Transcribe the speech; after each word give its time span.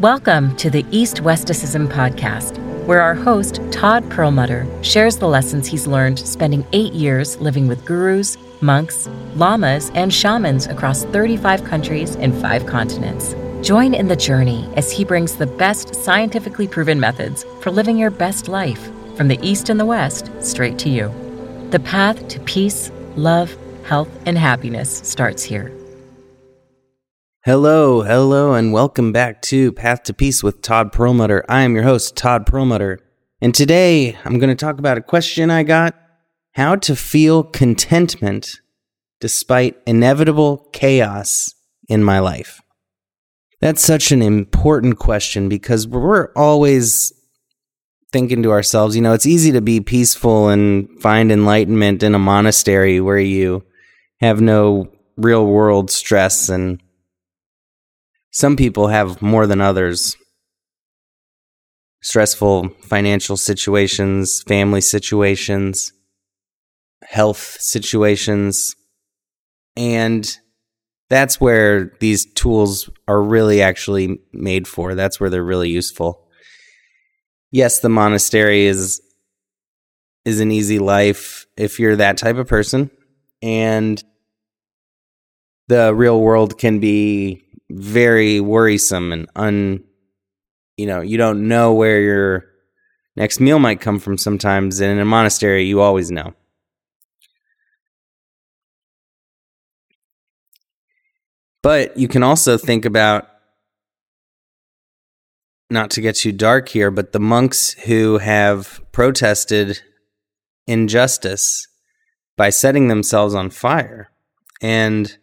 Welcome 0.00 0.54
to 0.56 0.68
the 0.68 0.84
East 0.90 1.22
Westicism 1.22 1.88
podcast, 1.88 2.58
where 2.84 3.00
our 3.00 3.14
host, 3.14 3.60
Todd 3.70 4.08
Perlmutter, 4.10 4.66
shares 4.82 5.16
the 5.16 5.26
lessons 5.26 5.66
he's 5.66 5.86
learned 5.86 6.18
spending 6.18 6.66
eight 6.72 6.92
years 6.92 7.38
living 7.38 7.66
with 7.66 7.84
gurus, 7.86 8.36
monks, 8.60 9.08
lamas, 9.34 9.90
and 9.94 10.12
shamans 10.12 10.66
across 10.66 11.04
35 11.04 11.64
countries 11.64 12.14
and 12.16 12.38
five 12.42 12.66
continents. 12.66 13.34
Join 13.66 13.94
in 13.94 14.08
the 14.08 14.16
journey 14.16 14.68
as 14.76 14.92
he 14.92 15.02
brings 15.02 15.36
the 15.36 15.46
best 15.46 15.94
scientifically 15.94 16.68
proven 16.68 17.00
methods 17.00 17.46
for 17.62 17.70
living 17.70 17.96
your 17.96 18.10
best 18.10 18.48
life 18.48 18.90
from 19.16 19.28
the 19.28 19.38
East 19.40 19.70
and 19.70 19.80
the 19.80 19.86
West 19.86 20.30
straight 20.40 20.78
to 20.80 20.90
you. 20.90 21.10
The 21.70 21.80
path 21.80 22.28
to 22.28 22.40
peace, 22.40 22.92
love, 23.16 23.56
health, 23.84 24.10
and 24.26 24.36
happiness 24.36 25.00
starts 25.04 25.42
here. 25.42 25.72
Hello, 27.46 28.02
hello, 28.02 28.54
and 28.54 28.72
welcome 28.72 29.12
back 29.12 29.40
to 29.42 29.70
Path 29.70 30.02
to 30.02 30.12
Peace 30.12 30.42
with 30.42 30.62
Todd 30.62 30.90
Perlmutter. 30.90 31.44
I 31.48 31.62
am 31.62 31.76
your 31.76 31.84
host, 31.84 32.16
Todd 32.16 32.44
Perlmutter, 32.44 32.98
and 33.40 33.54
today 33.54 34.18
I'm 34.24 34.40
going 34.40 34.48
to 34.50 34.56
talk 34.56 34.80
about 34.80 34.98
a 34.98 35.00
question 35.00 35.48
I 35.48 35.62
got 35.62 35.94
how 36.54 36.74
to 36.74 36.96
feel 36.96 37.44
contentment 37.44 38.58
despite 39.20 39.76
inevitable 39.86 40.68
chaos 40.72 41.54
in 41.88 42.02
my 42.02 42.18
life. 42.18 42.60
That's 43.60 43.80
such 43.80 44.10
an 44.10 44.22
important 44.22 44.98
question 44.98 45.48
because 45.48 45.86
we're 45.86 46.32
always 46.34 47.12
thinking 48.10 48.42
to 48.42 48.50
ourselves, 48.50 48.96
you 48.96 49.02
know, 49.02 49.12
it's 49.12 49.24
easy 49.24 49.52
to 49.52 49.60
be 49.60 49.78
peaceful 49.78 50.48
and 50.48 50.88
find 51.00 51.30
enlightenment 51.30 52.02
in 52.02 52.12
a 52.16 52.18
monastery 52.18 53.00
where 53.00 53.20
you 53.20 53.64
have 54.18 54.40
no 54.40 54.90
real 55.16 55.46
world 55.46 55.92
stress 55.92 56.48
and 56.48 56.82
some 58.36 58.54
people 58.54 58.88
have 58.88 59.22
more 59.22 59.46
than 59.46 59.62
others. 59.62 60.14
Stressful 62.02 62.68
financial 62.82 63.38
situations, 63.38 64.42
family 64.42 64.82
situations, 64.82 65.94
health 67.02 67.56
situations. 67.58 68.76
And 69.74 70.30
that's 71.08 71.40
where 71.40 71.96
these 72.00 72.30
tools 72.34 72.90
are 73.08 73.22
really 73.22 73.62
actually 73.62 74.18
made 74.34 74.68
for. 74.68 74.94
That's 74.94 75.18
where 75.18 75.30
they're 75.30 75.42
really 75.42 75.70
useful. 75.70 76.28
Yes, 77.52 77.80
the 77.80 77.88
monastery 77.88 78.66
is 78.66 79.00
is 80.26 80.40
an 80.40 80.52
easy 80.52 80.78
life 80.78 81.46
if 81.56 81.80
you're 81.80 81.96
that 81.96 82.18
type 82.18 82.36
of 82.36 82.46
person 82.46 82.90
and 83.40 84.04
the 85.68 85.94
real 85.94 86.20
world 86.20 86.58
can 86.58 86.80
be 86.80 87.45
very 87.70 88.40
worrisome 88.40 89.12
and 89.12 89.28
un 89.34 89.82
you 90.76 90.86
know 90.86 91.00
you 91.00 91.16
don't 91.16 91.48
know 91.48 91.72
where 91.72 92.00
your 92.00 92.44
next 93.16 93.40
meal 93.40 93.58
might 93.58 93.80
come 93.80 93.98
from 93.98 94.18
sometimes. 94.18 94.80
And 94.80 94.92
in 94.92 94.98
a 94.98 95.04
monastery 95.04 95.64
you 95.64 95.80
always 95.80 96.10
know. 96.10 96.34
But 101.62 101.96
you 101.96 102.06
can 102.06 102.22
also 102.22 102.56
think 102.56 102.84
about 102.84 103.28
not 105.68 105.90
to 105.90 106.00
get 106.00 106.14
too 106.14 106.30
dark 106.30 106.68
here 106.68 106.92
but 106.92 107.12
the 107.12 107.18
monks 107.18 107.72
who 107.72 108.18
have 108.18 108.80
protested 108.92 109.80
injustice 110.66 111.66
by 112.36 112.50
setting 112.50 112.88
themselves 112.88 113.34
on 113.34 113.50
fire. 113.50 114.10
And 114.62 115.16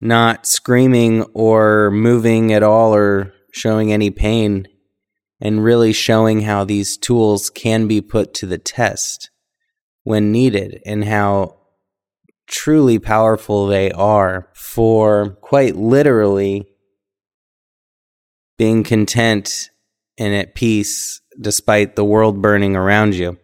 not 0.00 0.46
screaming 0.46 1.22
or 1.34 1.90
moving 1.90 2.52
at 2.52 2.62
all 2.62 2.94
or 2.94 3.32
showing 3.52 3.92
any 3.92 4.10
pain 4.10 4.68
and 5.40 5.64
really 5.64 5.92
showing 5.92 6.42
how 6.42 6.64
these 6.64 6.96
tools 6.96 7.50
can 7.50 7.86
be 7.86 8.00
put 8.00 8.34
to 8.34 8.46
the 8.46 8.58
test 8.58 9.30
when 10.04 10.32
needed 10.32 10.80
and 10.86 11.04
how 11.04 11.56
truly 12.46 12.98
powerful 12.98 13.66
they 13.66 13.90
are 13.92 14.48
for 14.54 15.36
quite 15.42 15.76
literally 15.76 16.66
being 18.56 18.82
content 18.82 19.70
and 20.16 20.34
at 20.34 20.54
peace 20.54 21.20
despite 21.40 21.94
the 21.94 22.04
world 22.04 22.42
burning 22.42 22.74
around 22.74 23.14
you. 23.14 23.38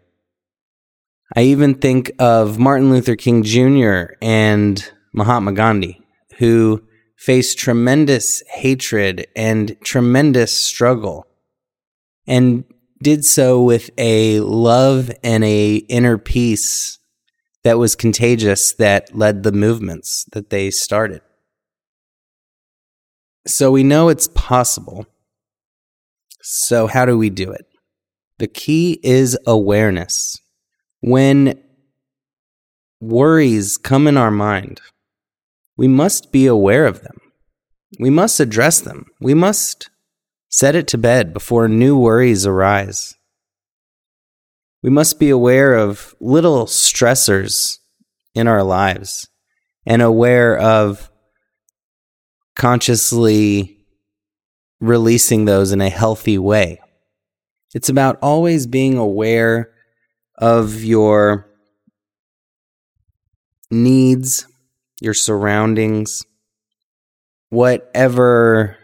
I 1.36 1.42
even 1.42 1.74
think 1.74 2.12
of 2.18 2.58
Martin 2.58 2.90
Luther 2.90 3.16
King 3.16 3.42
Jr. 3.42 4.14
and 4.20 4.92
Mahatma 5.12 5.52
Gandhi 5.52 6.03
who 6.38 6.82
faced 7.16 7.58
tremendous 7.58 8.42
hatred 8.48 9.26
and 9.34 9.76
tremendous 9.82 10.56
struggle 10.56 11.26
and 12.26 12.64
did 13.02 13.24
so 13.24 13.62
with 13.62 13.90
a 13.98 14.40
love 14.40 15.10
and 15.22 15.44
a 15.44 15.76
inner 15.76 16.18
peace 16.18 16.98
that 17.62 17.78
was 17.78 17.96
contagious 17.96 18.72
that 18.74 19.14
led 19.16 19.42
the 19.42 19.52
movements 19.52 20.24
that 20.32 20.50
they 20.50 20.70
started. 20.70 21.20
So 23.46 23.70
we 23.70 23.82
know 23.82 24.08
it's 24.08 24.28
possible. 24.28 25.06
So 26.40 26.86
how 26.86 27.04
do 27.04 27.16
we 27.16 27.30
do 27.30 27.50
it? 27.50 27.66
The 28.38 28.48
key 28.48 29.00
is 29.02 29.38
awareness. 29.46 30.40
When 31.00 31.62
worries 33.00 33.76
come 33.76 34.06
in 34.06 34.16
our 34.16 34.30
mind, 34.30 34.80
we 35.76 35.88
must 35.88 36.32
be 36.32 36.46
aware 36.46 36.86
of 36.86 37.02
them. 37.02 37.16
We 37.98 38.10
must 38.10 38.40
address 38.40 38.80
them. 38.80 39.06
We 39.20 39.34
must 39.34 39.90
set 40.48 40.74
it 40.74 40.86
to 40.88 40.98
bed 40.98 41.32
before 41.32 41.68
new 41.68 41.98
worries 41.98 42.46
arise. 42.46 43.14
We 44.82 44.90
must 44.90 45.18
be 45.18 45.30
aware 45.30 45.74
of 45.74 46.14
little 46.20 46.66
stressors 46.66 47.78
in 48.34 48.46
our 48.46 48.62
lives 48.62 49.28
and 49.86 50.02
aware 50.02 50.58
of 50.58 51.10
consciously 52.54 53.78
releasing 54.80 55.44
those 55.44 55.72
in 55.72 55.80
a 55.80 55.88
healthy 55.88 56.38
way. 56.38 56.80
It's 57.74 57.88
about 57.88 58.18
always 58.22 58.66
being 58.66 58.96
aware 58.96 59.72
of 60.38 60.84
your 60.84 61.50
needs 63.70 64.46
your 65.04 65.14
surroundings, 65.14 66.24
whatever 67.50 68.76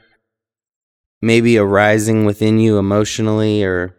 may 1.21 1.41
be 1.41 1.59
arising 1.59 2.25
within 2.25 2.61
you 2.61 2.79
emotionally 2.79 3.65
or 3.65 3.97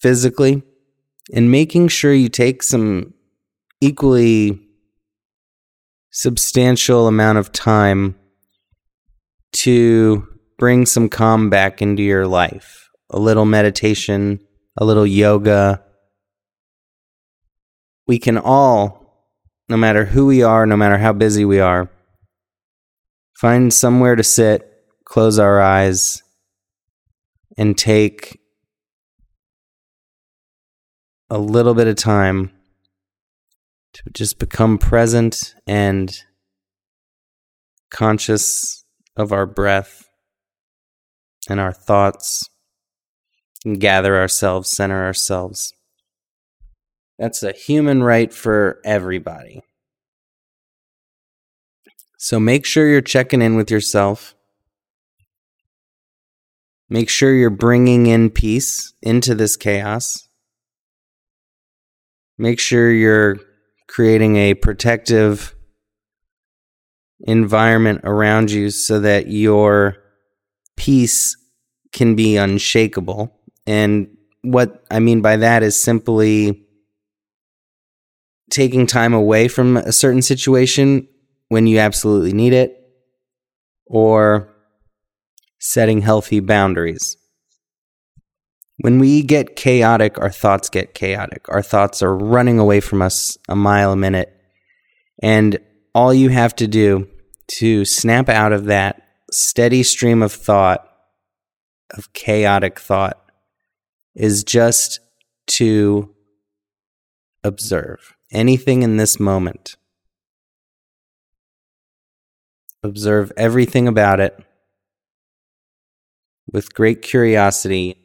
physically, 0.00 0.62
and 1.32 1.50
making 1.50 1.88
sure 1.88 2.12
you 2.12 2.28
take 2.28 2.62
some 2.62 3.14
equally 3.80 4.60
substantial 6.10 7.06
amount 7.08 7.38
of 7.38 7.52
time 7.52 8.14
to 9.52 10.26
bring 10.58 10.86
some 10.86 11.08
calm 11.08 11.50
back 11.50 11.80
into 11.80 12.02
your 12.02 12.26
life. 12.26 12.90
A 13.10 13.18
little 13.18 13.44
meditation, 13.44 14.40
a 14.76 14.84
little 14.84 15.06
yoga. 15.06 15.82
We 18.06 18.18
can 18.18 18.38
all 18.38 19.01
no 19.72 19.78
matter 19.78 20.04
who 20.04 20.26
we 20.26 20.42
are, 20.42 20.66
no 20.66 20.76
matter 20.76 20.98
how 20.98 21.14
busy 21.14 21.46
we 21.46 21.58
are, 21.58 21.88
find 23.38 23.72
somewhere 23.72 24.14
to 24.14 24.22
sit, 24.22 24.70
close 25.06 25.38
our 25.38 25.62
eyes, 25.62 26.22
and 27.56 27.78
take 27.78 28.38
a 31.30 31.38
little 31.38 31.72
bit 31.72 31.86
of 31.86 31.96
time 31.96 32.52
to 33.94 34.02
just 34.12 34.38
become 34.38 34.76
present 34.76 35.54
and 35.66 36.22
conscious 37.90 38.84
of 39.16 39.32
our 39.32 39.46
breath 39.46 40.06
and 41.48 41.58
our 41.58 41.72
thoughts 41.72 42.46
and 43.64 43.80
gather 43.80 44.20
ourselves, 44.20 44.68
center 44.68 45.02
ourselves. 45.02 45.72
That's 47.18 47.42
a 47.42 47.52
human 47.52 48.02
right 48.02 48.32
for 48.32 48.80
everybody. 48.84 49.62
So 52.18 52.38
make 52.38 52.64
sure 52.64 52.88
you're 52.88 53.00
checking 53.00 53.42
in 53.42 53.56
with 53.56 53.70
yourself. 53.70 54.34
Make 56.88 57.08
sure 57.08 57.34
you're 57.34 57.50
bringing 57.50 58.06
in 58.06 58.30
peace 58.30 58.92
into 59.02 59.34
this 59.34 59.56
chaos. 59.56 60.28
Make 62.38 62.60
sure 62.60 62.90
you're 62.92 63.38
creating 63.88 64.36
a 64.36 64.54
protective 64.54 65.54
environment 67.20 68.00
around 68.04 68.50
you 68.50 68.70
so 68.70 69.00
that 69.00 69.28
your 69.28 69.96
peace 70.76 71.36
can 71.92 72.14
be 72.14 72.36
unshakable. 72.36 73.32
And 73.66 74.16
what 74.42 74.84
I 74.90 74.98
mean 74.98 75.22
by 75.22 75.36
that 75.36 75.62
is 75.62 75.80
simply 75.80 76.61
taking 78.52 78.86
time 78.86 79.14
away 79.14 79.48
from 79.48 79.78
a 79.78 79.92
certain 79.92 80.22
situation 80.22 81.08
when 81.48 81.66
you 81.66 81.78
absolutely 81.78 82.32
need 82.32 82.52
it, 82.52 82.76
or 83.86 84.54
setting 85.58 86.00
healthy 86.02 86.40
boundaries. 86.40 87.16
When 88.78 88.98
we 88.98 89.22
get 89.22 89.56
chaotic, 89.56 90.18
our 90.18 90.30
thoughts 90.30 90.68
get 90.68 90.94
chaotic. 90.94 91.46
Our 91.48 91.62
thoughts 91.62 92.02
are 92.02 92.14
running 92.14 92.58
away 92.58 92.80
from 92.80 93.00
us 93.00 93.38
a 93.48 93.56
mile 93.56 93.92
a 93.92 93.96
minute. 93.96 94.34
And 95.22 95.58
all 95.94 96.12
you 96.12 96.30
have 96.30 96.56
to 96.56 96.66
do 96.66 97.08
to 97.58 97.84
snap 97.84 98.28
out 98.28 98.52
of 98.52 98.64
that 98.66 99.02
steady 99.30 99.82
stream 99.82 100.22
of 100.22 100.32
thought, 100.32 100.88
of 101.96 102.12
chaotic 102.12 102.80
thought, 102.80 103.18
is 104.14 104.42
just 104.42 105.00
to 105.58 106.14
observe 107.44 108.14
anything 108.32 108.82
in 108.82 108.96
this 108.96 109.20
moment. 109.20 109.76
Observe 112.82 113.30
everything 113.36 113.86
about 113.86 114.18
it 114.18 114.36
with 116.50 116.74
great 116.74 117.02
curiosity 117.02 117.96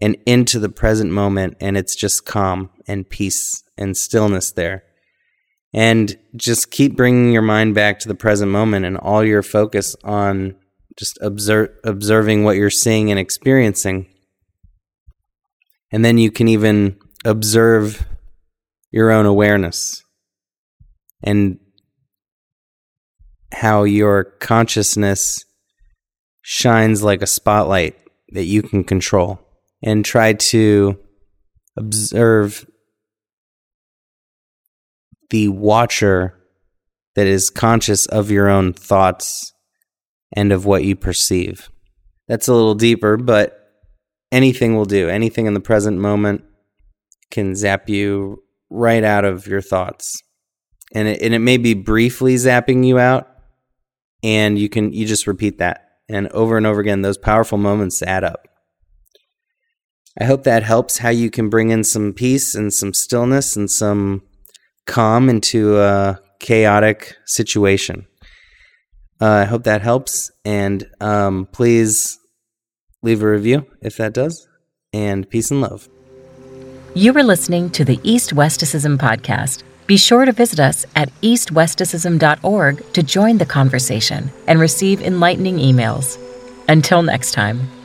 and 0.00 0.16
into 0.26 0.58
the 0.58 0.68
present 0.68 1.10
moment, 1.10 1.56
and 1.60 1.76
it's 1.76 1.96
just 1.96 2.24
calm 2.24 2.70
and 2.86 3.08
peace 3.08 3.62
and 3.76 3.96
stillness 3.96 4.52
there. 4.52 4.84
And 5.74 6.16
just 6.36 6.70
keep 6.70 6.96
bringing 6.96 7.32
your 7.32 7.42
mind 7.42 7.74
back 7.74 7.98
to 8.00 8.08
the 8.08 8.14
present 8.14 8.50
moment 8.50 8.84
and 8.84 8.98
all 8.98 9.24
your 9.24 9.42
focus 9.42 9.96
on 10.04 10.56
just 10.98 11.18
observe, 11.22 11.70
observing 11.84 12.44
what 12.44 12.56
you're 12.56 12.70
seeing 12.70 13.10
and 13.10 13.18
experiencing. 13.18 14.06
And 15.90 16.04
then 16.04 16.18
you 16.18 16.30
can 16.30 16.48
even 16.48 16.98
observe 17.24 18.06
your 18.92 19.10
own 19.10 19.26
awareness 19.26 20.04
and 21.24 21.58
how 23.52 23.84
your 23.84 24.24
consciousness 24.24 25.44
shines 26.42 27.02
like 27.02 27.22
a 27.22 27.26
spotlight 27.26 27.96
that 28.32 28.44
you 28.44 28.62
can 28.62 28.84
control 28.84 29.40
and 29.82 30.04
try 30.04 30.32
to 30.32 30.98
observe 31.76 32.66
the 35.30 35.48
watcher 35.48 36.34
that 37.14 37.26
is 37.26 37.50
conscious 37.50 38.06
of 38.06 38.30
your 38.30 38.48
own 38.48 38.72
thoughts 38.72 39.52
and 40.34 40.52
of 40.52 40.64
what 40.64 40.84
you 40.84 40.96
perceive. 40.96 41.70
That's 42.28 42.48
a 42.48 42.54
little 42.54 42.74
deeper, 42.74 43.16
but 43.16 43.58
anything 44.30 44.76
will 44.76 44.84
do. 44.84 45.08
Anything 45.08 45.46
in 45.46 45.54
the 45.54 45.60
present 45.60 45.98
moment 45.98 46.44
can 47.30 47.54
zap 47.54 47.88
you 47.88 48.42
right 48.72 49.04
out 49.04 49.24
of 49.24 49.46
your 49.46 49.60
thoughts. 49.60 50.22
And 50.94 51.08
it, 51.08 51.22
and 51.22 51.34
it 51.34 51.38
may 51.38 51.56
be 51.56 51.74
briefly 51.74 52.34
zapping 52.34 52.84
you 52.86 52.98
out, 52.98 53.28
and 54.22 54.58
you 54.58 54.68
can 54.68 54.92
you 54.92 55.06
just 55.06 55.26
repeat 55.26 55.58
that 55.58 55.88
and 56.08 56.28
over 56.28 56.56
and 56.56 56.66
over 56.66 56.80
again. 56.80 57.02
Those 57.02 57.18
powerful 57.18 57.58
moments 57.58 58.02
add 58.02 58.24
up. 58.24 58.46
I 60.20 60.24
hope 60.24 60.44
that 60.44 60.62
helps 60.62 60.98
how 60.98 61.08
you 61.08 61.30
can 61.30 61.48
bring 61.48 61.70
in 61.70 61.84
some 61.84 62.12
peace 62.12 62.54
and 62.54 62.72
some 62.72 62.92
stillness 62.92 63.56
and 63.56 63.70
some 63.70 64.22
calm 64.86 65.30
into 65.30 65.78
a 65.78 66.20
chaotic 66.38 67.16
situation. 67.24 68.06
Uh, 69.20 69.26
I 69.26 69.44
hope 69.44 69.64
that 69.64 69.80
helps, 69.80 70.30
and 70.44 70.86
um, 71.00 71.46
please 71.52 72.18
leave 73.02 73.22
a 73.22 73.30
review 73.30 73.66
if 73.80 73.96
that 73.96 74.12
does. 74.12 74.46
And 74.92 75.28
peace 75.30 75.50
and 75.50 75.62
love. 75.62 75.88
You 76.94 77.16
are 77.16 77.22
listening 77.22 77.70
to 77.70 77.86
the 77.86 77.98
East 78.02 78.34
Westicism 78.34 78.98
podcast. 78.98 79.62
Be 79.86 79.96
sure 79.96 80.26
to 80.26 80.32
visit 80.32 80.60
us 80.60 80.84
at 80.94 81.08
eastwesticism.org 81.22 82.92
to 82.92 83.02
join 83.02 83.38
the 83.38 83.46
conversation 83.46 84.30
and 84.46 84.60
receive 84.60 85.00
enlightening 85.00 85.56
emails. 85.56 86.18
Until 86.68 87.02
next 87.02 87.32
time. 87.32 87.81